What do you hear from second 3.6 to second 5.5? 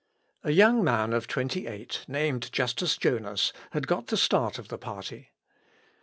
had got the start of the party.